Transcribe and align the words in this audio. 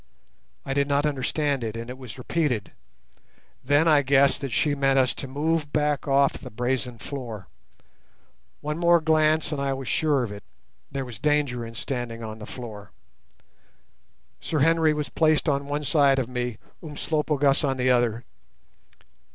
I 0.65 0.73
did 0.73 0.87
not 0.87 1.05
understand 1.05 1.63
it, 1.63 1.77
and 1.77 1.87
it 1.87 1.95
was 1.99 2.17
repeated. 2.17 2.71
Then 3.63 3.87
I 3.87 4.01
guessed 4.01 4.41
that 4.41 4.49
she 4.51 4.73
meant 4.73 4.97
us 4.97 5.13
to 5.13 5.27
move 5.27 5.71
back 5.71 6.07
off 6.07 6.33
the 6.39 6.49
brazen 6.49 6.97
floor. 6.97 7.47
One 8.61 8.79
more 8.79 8.99
glance 8.99 9.51
and 9.51 9.61
I 9.61 9.73
was 9.73 9.87
sure 9.87 10.23
of 10.23 10.31
it—there 10.31 11.05
was 11.05 11.19
danger 11.19 11.63
in 11.63 11.75
standing 11.75 12.23
on 12.23 12.39
the 12.39 12.47
floor. 12.47 12.89
Sir 14.39 14.61
Henry 14.61 14.95
was 14.95 15.09
placed 15.09 15.47
on 15.47 15.67
one 15.67 15.83
side 15.83 16.17
of 16.17 16.27
me, 16.27 16.57
Umslopogaas 16.81 17.63
on 17.63 17.77
the 17.77 17.91
other. 17.91 18.23